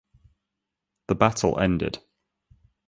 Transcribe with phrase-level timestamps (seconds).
[1.09, 1.99] The battle ended.